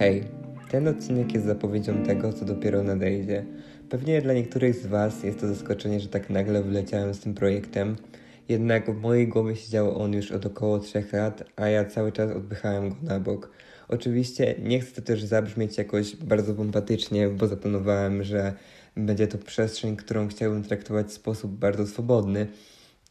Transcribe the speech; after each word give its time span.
Hej, 0.00 0.24
ten 0.70 0.88
odcinek 0.88 1.34
jest 1.34 1.46
zapowiedzią 1.46 2.02
tego, 2.02 2.32
co 2.32 2.44
dopiero 2.44 2.82
nadejdzie. 2.82 3.44
Pewnie 3.88 4.22
dla 4.22 4.32
niektórych 4.32 4.74
z 4.76 4.86
Was 4.86 5.24
jest 5.24 5.40
to 5.40 5.48
zaskoczenie, 5.48 6.00
że 6.00 6.08
tak 6.08 6.30
nagle 6.30 6.62
wyleciałem 6.62 7.14
z 7.14 7.20
tym 7.20 7.34
projektem. 7.34 7.96
Jednak 8.48 8.90
w 8.90 9.00
mojej 9.00 9.28
głowie 9.28 9.56
siedział 9.56 10.02
on 10.02 10.12
już 10.12 10.32
od 10.32 10.46
około 10.46 10.78
3 10.78 11.04
lat, 11.12 11.44
a 11.56 11.68
ja 11.68 11.84
cały 11.84 12.12
czas 12.12 12.30
odpychałem 12.30 12.88
go 12.88 12.96
na 13.02 13.20
bok. 13.20 13.50
Oczywiście 13.88 14.54
nie 14.62 14.80
chcę 14.80 14.92
to 14.92 15.02
też 15.02 15.24
zabrzmieć 15.24 15.78
jakoś 15.78 16.16
bardzo 16.16 16.54
pompatycznie, 16.54 17.28
bo 17.28 17.46
zaplanowałem, 17.46 18.24
że 18.24 18.52
będzie 18.96 19.26
to 19.26 19.38
przestrzeń, 19.38 19.96
którą 19.96 20.28
chciałbym 20.28 20.62
traktować 20.62 21.06
w 21.06 21.12
sposób 21.12 21.52
bardzo 21.52 21.86
swobodny. 21.86 22.46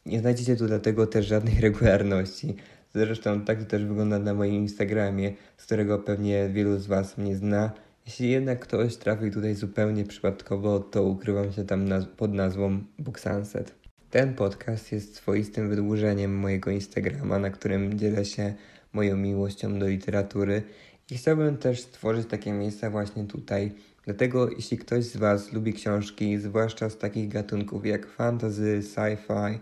Nie 0.06 0.20
znajdziecie 0.20 0.56
tu 0.56 0.66
dlatego 0.66 1.06
też 1.06 1.26
żadnej 1.26 1.60
regularności. 1.66 2.56
Zresztą 2.94 3.40
tak 3.40 3.58
to 3.58 3.64
też 3.64 3.84
wygląda 3.84 4.18
na 4.18 4.34
moim 4.34 4.54
Instagramie, 4.54 5.32
z 5.56 5.66
którego 5.66 5.98
pewnie 5.98 6.48
wielu 6.48 6.78
z 6.78 6.86
Was 6.86 7.18
mnie 7.18 7.36
zna. 7.36 7.72
Jeśli 8.06 8.30
jednak 8.30 8.60
ktoś 8.60 8.96
trafił 8.96 9.30
tutaj 9.30 9.54
zupełnie 9.54 10.04
przypadkowo, 10.04 10.80
to 10.80 11.02
ukrywam 11.02 11.52
się 11.52 11.64
tam 11.64 11.88
naz 11.88 12.04
pod 12.16 12.34
nazwą 12.34 12.82
Book 12.98 13.20
Sunset. 13.20 13.74
Ten 14.10 14.34
podcast 14.34 14.92
jest 14.92 15.16
swoistym 15.16 15.68
wydłużeniem 15.68 16.38
mojego 16.38 16.70
Instagrama, 16.70 17.38
na 17.38 17.50
którym 17.50 17.98
dzielę 17.98 18.24
się 18.24 18.54
moją 18.92 19.16
miłością 19.16 19.78
do 19.78 19.88
literatury 19.88 20.62
i 21.10 21.16
chciałbym 21.16 21.56
też 21.56 21.80
stworzyć 21.80 22.26
takie 22.28 22.52
miejsca 22.52 22.90
właśnie 22.90 23.24
tutaj. 23.24 23.72
Dlatego 24.04 24.50
jeśli 24.50 24.78
ktoś 24.78 25.04
z 25.04 25.16
Was 25.16 25.52
lubi 25.52 25.72
książki, 25.72 26.38
zwłaszcza 26.38 26.90
z 26.90 26.98
takich 26.98 27.28
gatunków 27.28 27.86
jak 27.86 28.06
fantasy, 28.06 28.80
sci-fi, 28.82 29.58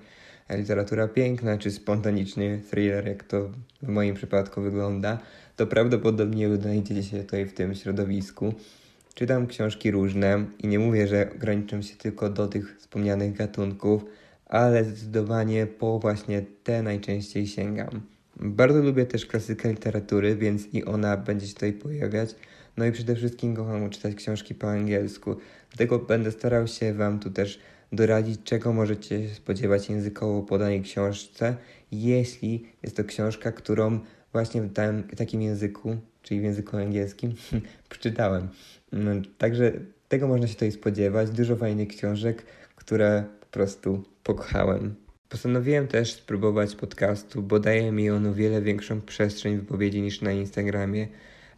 literatura 0.56 1.08
piękna 1.08 1.58
czy 1.58 1.70
spontaniczny 1.70 2.60
thriller, 2.70 3.08
jak 3.08 3.24
to 3.24 3.50
w 3.82 3.88
moim 3.88 4.14
przypadku 4.14 4.60
wygląda, 4.60 5.18
to 5.56 5.66
prawdopodobnie 5.66 6.56
znajdziecie 6.56 7.02
się 7.02 7.18
tutaj 7.22 7.46
w 7.46 7.54
tym 7.54 7.74
środowisku. 7.74 8.54
Czytam 9.14 9.46
książki 9.46 9.90
różne 9.90 10.44
i 10.58 10.68
nie 10.68 10.78
mówię, 10.78 11.06
że 11.06 11.30
ograniczam 11.36 11.82
się 11.82 11.96
tylko 11.96 12.30
do 12.30 12.46
tych 12.46 12.76
wspomnianych 12.78 13.36
gatunków, 13.36 14.04
ale 14.46 14.84
zdecydowanie 14.84 15.66
po 15.66 15.98
właśnie 15.98 16.42
te 16.64 16.82
najczęściej 16.82 17.46
sięgam. 17.46 18.00
Bardzo 18.36 18.82
lubię 18.82 19.06
też 19.06 19.26
klasykę 19.26 19.70
literatury, 19.70 20.36
więc 20.36 20.66
i 20.74 20.84
ona 20.84 21.16
będzie 21.16 21.46
się 21.46 21.54
tutaj 21.54 21.72
pojawiać. 21.72 22.34
No 22.76 22.86
i 22.86 22.92
przede 22.92 23.16
wszystkim 23.16 23.56
kocham 23.56 23.90
czytać 23.90 24.14
książki 24.14 24.54
po 24.54 24.70
angielsku. 24.70 25.36
Dlatego 25.70 25.98
będę 25.98 26.30
starał 26.32 26.66
się 26.66 26.94
Wam 26.94 27.18
tu 27.18 27.30
też 27.30 27.60
doradzić, 27.92 28.40
czego 28.44 28.72
możecie 28.72 29.28
spodziewać 29.28 29.88
językowo 29.90 30.42
po 30.42 30.58
danej 30.58 30.82
książce, 30.82 31.56
jeśli 31.92 32.66
jest 32.82 32.96
to 32.96 33.04
książka, 33.04 33.52
którą 33.52 34.00
właśnie 34.32 34.62
w 34.62 34.72
tam, 34.72 35.02
takim 35.02 35.42
języku, 35.42 35.96
czyli 36.22 36.40
w 36.40 36.44
języku 36.44 36.76
angielskim, 36.76 37.34
przeczytałem. 37.88 38.48
No, 38.92 39.10
także 39.38 39.72
tego 40.08 40.28
można 40.28 40.46
się 40.46 40.54
tutaj 40.54 40.72
spodziewać. 40.72 41.30
Dużo 41.30 41.56
fajnych 41.56 41.88
książek, 41.88 42.42
które 42.76 43.24
po 43.40 43.46
prostu 43.46 44.04
pokochałem. 44.22 44.94
Postanowiłem 45.28 45.88
też 45.88 46.12
spróbować 46.12 46.74
podcastu, 46.74 47.42
bo 47.42 47.60
daje 47.60 47.92
mi 47.92 48.10
on 48.10 48.26
o 48.26 48.34
wiele 48.34 48.62
większą 48.62 49.00
przestrzeń 49.00 49.56
wypowiedzi 49.56 50.02
niż 50.02 50.20
na 50.20 50.32
Instagramie. 50.32 51.08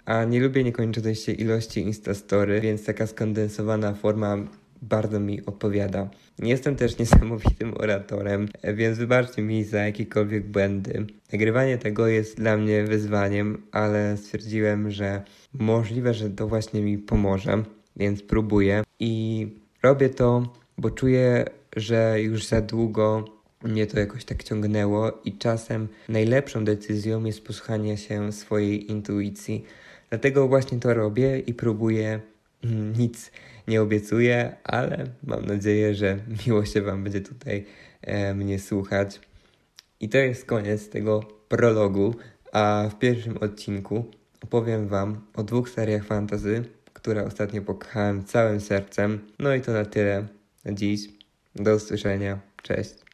A 0.04 0.24
nie 0.24 0.40
lubię 0.40 0.64
niekończącej 0.64 1.14
się 1.14 1.32
ilości 1.32 1.80
Instastory, 1.80 2.60
więc 2.60 2.84
taka 2.84 3.06
skondensowana 3.06 3.94
forma 3.94 4.36
bardzo 4.82 5.20
mi 5.20 5.46
odpowiada. 5.46 6.10
Jestem 6.38 6.76
też 6.76 6.98
niesamowitym 6.98 7.74
oratorem, 7.76 8.48
więc 8.74 8.98
wybaczcie 8.98 9.42
mi 9.42 9.64
za 9.64 9.78
jakiekolwiek 9.78 10.46
błędy. 10.46 11.06
Nagrywanie 11.32 11.78
tego 11.78 12.06
jest 12.06 12.36
dla 12.36 12.56
mnie 12.56 12.84
wyzwaniem, 12.84 13.62
ale 13.72 14.16
stwierdziłem, 14.16 14.90
że 14.90 15.22
możliwe, 15.52 16.14
że 16.14 16.30
to 16.30 16.48
właśnie 16.48 16.82
mi 16.82 16.98
pomoże, 16.98 17.62
więc 17.96 18.22
próbuję 18.22 18.82
i 18.98 19.46
robię 19.82 20.08
to, 20.08 20.52
bo 20.78 20.90
czuję, 20.90 21.44
że 21.76 22.22
już 22.22 22.46
za 22.46 22.60
długo 22.60 23.24
mnie 23.62 23.86
to 23.86 24.00
jakoś 24.00 24.24
tak 24.24 24.42
ciągnęło 24.42 25.12
i 25.24 25.32
czasem 25.32 25.88
najlepszą 26.08 26.64
decyzją 26.64 27.24
jest 27.24 27.44
posłuchanie 27.44 27.96
się 27.96 28.32
swojej 28.32 28.90
intuicji. 28.90 29.64
Dlatego 30.10 30.48
właśnie 30.48 30.78
to 30.78 30.94
robię 30.94 31.38
i 31.38 31.54
próbuję 31.54 32.20
mm, 32.64 32.92
nic 32.98 33.30
nie 33.70 33.82
obiecuję, 33.82 34.56
ale 34.64 35.04
mam 35.22 35.46
nadzieję, 35.46 35.94
że 35.94 36.18
miło 36.46 36.64
się 36.64 36.82
Wam 36.82 37.04
będzie 37.04 37.20
tutaj 37.20 37.66
e, 38.02 38.34
mnie 38.34 38.58
słuchać. 38.58 39.20
I 40.00 40.08
to 40.08 40.18
jest 40.18 40.44
koniec 40.44 40.88
tego 40.88 41.20
prologu, 41.48 42.14
a 42.52 42.88
w 42.90 42.98
pierwszym 42.98 43.36
odcinku 43.38 44.04
opowiem 44.42 44.88
Wam 44.88 45.20
o 45.34 45.42
dwóch 45.42 45.70
seriach 45.70 46.04
fantazy, 46.04 46.64
które 46.92 47.24
ostatnio 47.24 47.62
pokochałem 47.62 48.24
całym 48.24 48.60
sercem. 48.60 49.18
No 49.38 49.54
i 49.54 49.60
to 49.60 49.72
na 49.72 49.84
tyle 49.84 50.26
na 50.64 50.72
dziś. 50.72 51.08
Do 51.54 51.74
usłyszenia. 51.74 52.38
Cześć. 52.62 53.00